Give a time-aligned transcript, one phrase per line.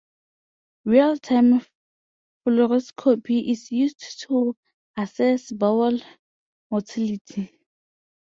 [0.83, 1.59] Real-time
[2.43, 4.55] fluoroscopy is used to
[4.97, 5.99] assess bowel
[6.71, 7.51] motility.